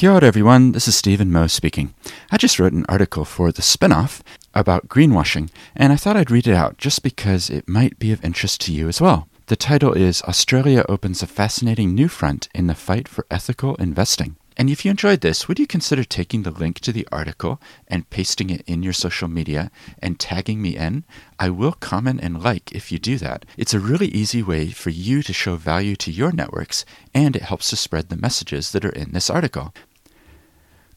[0.00, 0.72] Kia ora, everyone.
[0.72, 1.92] This is Stephen Moe speaking.
[2.32, 4.22] I just wrote an article for the spinoff
[4.54, 8.24] about greenwashing, and I thought I'd read it out just because it might be of
[8.24, 9.28] interest to you as well.
[9.48, 14.36] The title is Australia Opens a Fascinating New Front in the Fight for Ethical Investing.
[14.56, 18.08] And if you enjoyed this, would you consider taking the link to the article and
[18.08, 19.70] pasting it in your social media
[20.00, 21.04] and tagging me in?
[21.38, 23.44] I will comment and like if you do that.
[23.58, 27.42] It's a really easy way for you to show value to your networks, and it
[27.42, 29.74] helps to spread the messages that are in this article.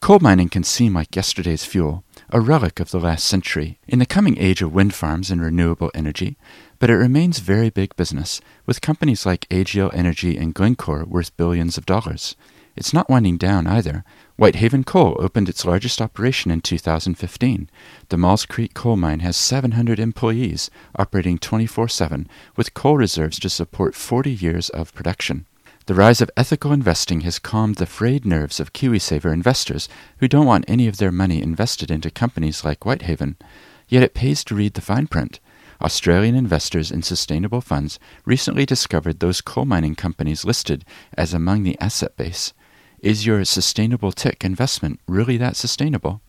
[0.03, 4.05] Coal mining can seem like yesterday's fuel, a relic of the last century, in the
[4.05, 6.37] coming age of wind farms and renewable energy,
[6.77, 11.77] but it remains very big business, with companies like AGL Energy and Glencore worth billions
[11.77, 12.35] of dollars.
[12.75, 14.03] It's not winding down either.
[14.35, 17.69] Whitehaven Coal opened its largest operation in 2015.
[18.09, 23.49] The Maules Creek coal mine has 700 employees, operating 24 7, with coal reserves to
[23.49, 25.45] support 40 years of production.
[25.85, 30.45] The rise of ethical investing has calmed the frayed nerves of KiwiSaver investors who don't
[30.45, 33.35] want any of their money invested into companies like Whitehaven.
[33.89, 35.41] Yet it pays to read the fine print.
[35.81, 40.85] Australian investors in sustainable funds recently discovered those coal mining companies listed
[41.17, 42.53] as among the asset base.
[42.99, 46.21] Is your sustainable tick investment really that sustainable?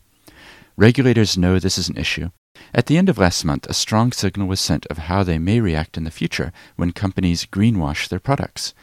[0.77, 2.31] Regulators know this is an issue.
[2.75, 5.61] At the end of last month, a strong signal was sent of how they may
[5.61, 8.75] react in the future when companies greenwash their products.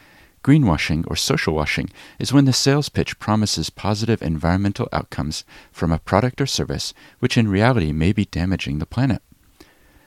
[0.42, 5.98] Greenwashing or social washing is when the sales pitch promises positive environmental outcomes from a
[5.98, 9.22] product or service which in reality may be damaging the planet.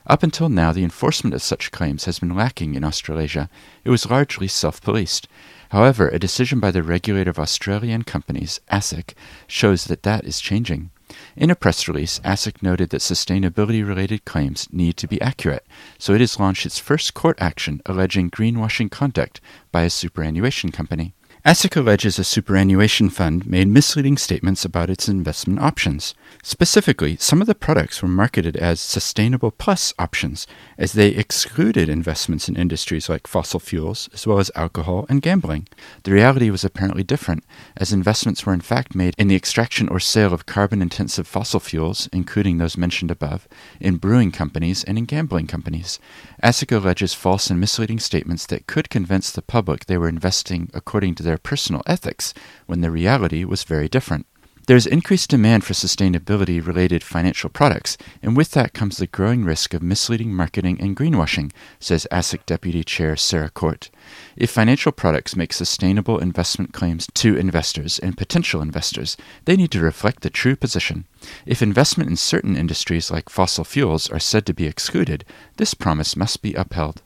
[0.06, 3.50] Up until now, the enforcement of such claims has been lacking in Australasia.
[3.84, 5.26] It was largely self policed.
[5.70, 9.14] However, a decision by the regulator of Australian companies, ASIC,
[9.48, 10.90] shows that that is changing.
[11.36, 15.66] In a press release, ASIC noted that sustainability related claims need to be accurate,
[15.98, 19.40] so it has launched its first court action alleging greenwashing conduct
[19.72, 21.14] by a superannuation company.
[21.46, 26.12] ASIC alleges a superannuation fund made misleading statements about its investment options.
[26.42, 32.48] Specifically, some of the products were marketed as sustainable plus options, as they excluded investments
[32.48, 35.68] in industries like fossil fuels, as well as alcohol and gambling.
[36.02, 37.44] The reality was apparently different,
[37.76, 41.60] as investments were in fact made in the extraction or sale of carbon intensive fossil
[41.60, 43.46] fuels, including those mentioned above,
[43.78, 46.00] in brewing companies and in gambling companies.
[46.42, 51.14] ASIC alleges false and misleading statements that could convince the public they were investing according
[51.14, 52.32] to their their personal ethics
[52.64, 54.26] when the reality was very different.
[54.66, 59.44] There is increased demand for sustainability related financial products, and with that comes the growing
[59.44, 63.90] risk of misleading marketing and greenwashing, says ASIC Deputy Chair Sarah Court.
[64.34, 69.80] If financial products make sustainable investment claims to investors and potential investors, they need to
[69.80, 71.04] reflect the true position.
[71.44, 75.24] If investment in certain industries like fossil fuels are said to be excluded,
[75.58, 77.02] this promise must be upheld.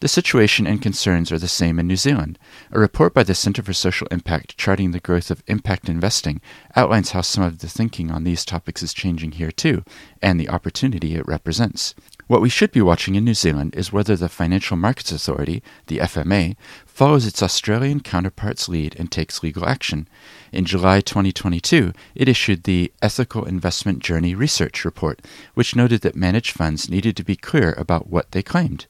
[0.00, 2.38] The situation and concerns are the same in New Zealand.
[2.70, 6.42] A report by the Centre for Social Impact charting the growth of impact investing
[6.74, 9.84] outlines how some of the thinking on these topics is changing here too,
[10.20, 11.94] and the opportunity it represents.
[12.28, 15.98] What we should be watching in New Zealand is whether the Financial Markets Authority, the
[15.98, 20.08] FMA, follows its Australian counterpart's lead and takes legal action.
[20.50, 25.22] In July 2022, it issued the Ethical Investment Journey Research Report,
[25.54, 28.86] which noted that managed funds needed to be clear about what they claimed.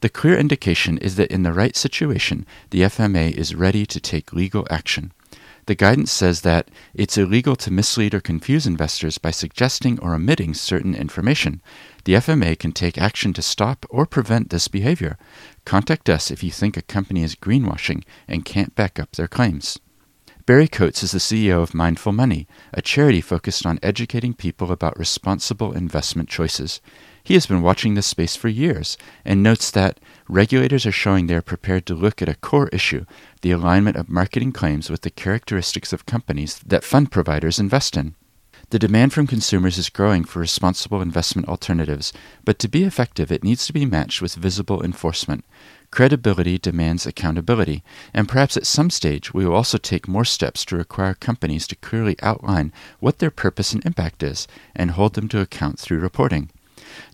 [0.00, 4.32] The clear indication is that in the right situation, the FMA is ready to take
[4.32, 5.12] legal action.
[5.66, 10.54] The guidance says that it's illegal to mislead or confuse investors by suggesting or omitting
[10.54, 11.60] certain information.
[12.04, 15.18] The FMA can take action to stop or prevent this behavior.
[15.64, 19.80] Contact us if you think a company is greenwashing and can't back up their claims.
[20.46, 24.96] Barry Coates is the CEO of Mindful Money, a charity focused on educating people about
[24.96, 26.80] responsible investment choices.
[27.24, 29.98] He has been watching this space for years and notes that
[30.28, 33.06] regulators are showing they are prepared to look at a core issue
[33.42, 38.14] the alignment of marketing claims with the characteristics of companies that fund providers invest in.
[38.70, 42.12] The demand from consumers is growing for responsible investment alternatives,
[42.44, 45.44] but to be effective, it needs to be matched with visible enforcement.
[45.90, 47.82] Credibility demands accountability,
[48.12, 51.76] and perhaps at some stage we will also take more steps to require companies to
[51.76, 56.50] clearly outline what their purpose and impact is and hold them to account through reporting.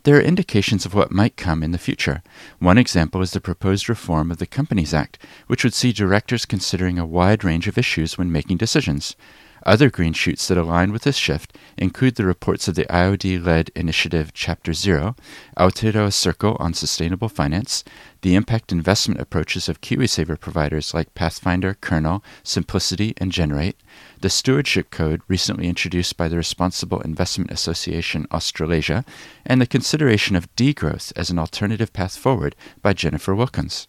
[0.04, 2.22] There are indications of what might come in the future.
[2.58, 6.98] One example is the proposed reform of the Companies Act, which would see directors considering
[6.98, 9.16] a wide range of issues when making decisions.
[9.64, 13.70] Other green shoots that align with this shift include the reports of the IOD led
[13.76, 15.14] initiative Chapter Zero,
[15.56, 17.84] Aotearoa Circle on Sustainable Finance,
[18.22, 23.76] the impact investment approaches of KiwiSaver providers like Pathfinder, Kernel, Simplicity, and Generate,
[24.20, 29.04] the Stewardship Code recently introduced by the Responsible Investment Association Australasia,
[29.46, 33.86] and the consideration of degrowth as an alternative path forward by Jennifer Wilkins.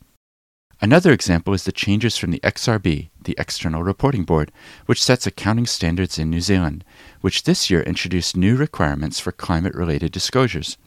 [0.83, 4.51] Another example is the changes from the XRB, the External Reporting Board,
[4.85, 6.83] which sets accounting standards in New Zealand,
[7.21, 10.77] which this year introduced new requirements for climate related disclosures.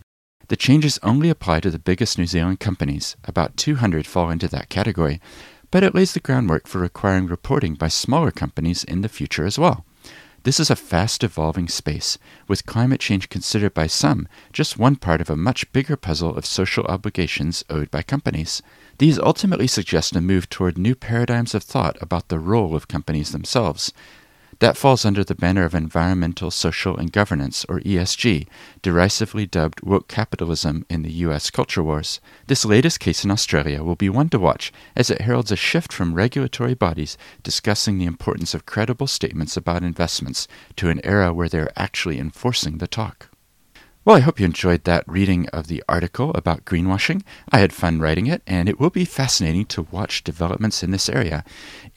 [0.48, 4.68] The changes only apply to the biggest New Zealand companies, about 200 fall into that
[4.68, 5.18] category,
[5.70, 9.58] but it lays the groundwork for requiring reporting by smaller companies in the future as
[9.58, 9.86] well.
[10.46, 15.20] This is a fast evolving space, with climate change considered by some just one part
[15.20, 18.62] of a much bigger puzzle of social obligations owed by companies.
[18.98, 23.32] These ultimately suggest a move toward new paradigms of thought about the role of companies
[23.32, 23.92] themselves.
[24.58, 28.46] That falls under the banner of environmental, social, and governance, or ESG,
[28.80, 32.20] derisively dubbed woke capitalism in the US culture wars.
[32.46, 35.92] This latest case in Australia will be one to watch, as it heralds a shift
[35.92, 41.50] from regulatory bodies discussing the importance of credible statements about investments to an era where
[41.50, 43.28] they are actually enforcing the talk.
[44.06, 47.24] Well, I hope you enjoyed that reading of the article about greenwashing.
[47.50, 51.08] I had fun writing it, and it will be fascinating to watch developments in this
[51.08, 51.44] area.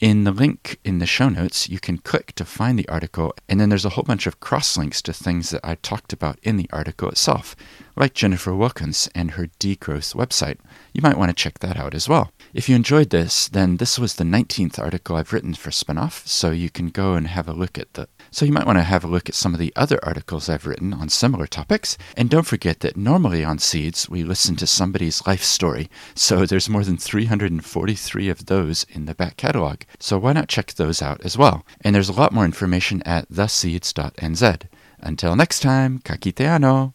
[0.00, 3.60] In the link in the show notes, you can click to find the article, and
[3.60, 6.56] then there's a whole bunch of cross links to things that I talked about in
[6.56, 7.54] the article itself,
[7.94, 10.58] like Jennifer Wilkins and her degrowth website.
[10.92, 12.32] You might want to check that out as well.
[12.52, 16.50] If you enjoyed this, then this was the 19th article I've written for Spinoff, so
[16.50, 19.02] you can go and have a look at the so you might want to have
[19.02, 21.98] a look at some of the other articles I've written on similar topics.
[22.16, 25.88] And don't forget that normally on Seeds, we listen to somebody's life story.
[26.14, 29.82] So there's more than 343 of those in the back catalog.
[29.98, 31.64] So why not check those out as well?
[31.82, 34.62] And there's a lot more information at theseeds.nz.
[35.00, 36.92] Until next time, kakiteano!